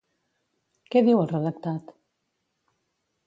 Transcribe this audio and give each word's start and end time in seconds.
Què 0.95 1.03
diu 1.09 1.19
el 1.25 1.29
redactat? 1.33 1.93